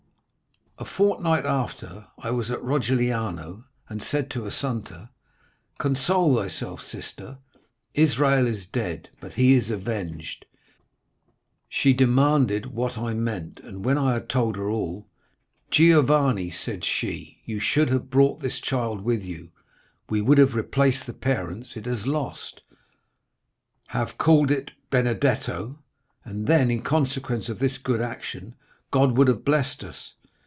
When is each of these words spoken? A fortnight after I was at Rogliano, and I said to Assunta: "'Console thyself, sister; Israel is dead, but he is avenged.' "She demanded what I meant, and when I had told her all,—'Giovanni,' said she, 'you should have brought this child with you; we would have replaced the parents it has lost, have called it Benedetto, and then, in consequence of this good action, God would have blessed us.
A 0.79 0.83
fortnight 1.03 1.45
after 1.45 2.07
I 2.17 2.31
was 2.31 2.49
at 2.49 2.59
Rogliano, 2.63 3.65
and 3.87 4.01
I 4.01 4.03
said 4.03 4.31
to 4.31 4.47
Assunta: 4.47 5.09
"'Console 5.77 6.35
thyself, 6.37 6.81
sister; 6.81 7.37
Israel 7.93 8.47
is 8.47 8.65
dead, 8.65 9.07
but 9.19 9.33
he 9.33 9.53
is 9.53 9.69
avenged.' 9.69 10.43
"She 11.69 11.93
demanded 11.93 12.65
what 12.65 12.97
I 12.97 13.13
meant, 13.13 13.59
and 13.59 13.85
when 13.85 13.95
I 13.99 14.13
had 14.13 14.27
told 14.27 14.55
her 14.55 14.71
all,—'Giovanni,' 14.71 16.49
said 16.49 16.83
she, 16.83 17.37
'you 17.45 17.59
should 17.59 17.89
have 17.89 18.09
brought 18.09 18.39
this 18.39 18.59
child 18.59 19.01
with 19.01 19.21
you; 19.23 19.49
we 20.09 20.19
would 20.19 20.39
have 20.39 20.55
replaced 20.55 21.05
the 21.05 21.13
parents 21.13 21.77
it 21.77 21.85
has 21.85 22.07
lost, 22.07 22.63
have 23.89 24.17
called 24.17 24.49
it 24.49 24.71
Benedetto, 24.89 25.77
and 26.25 26.47
then, 26.47 26.71
in 26.71 26.81
consequence 26.81 27.49
of 27.49 27.59
this 27.59 27.77
good 27.77 28.01
action, 28.01 28.55
God 28.89 29.15
would 29.15 29.27
have 29.27 29.45
blessed 29.45 29.83
us. 29.83 30.13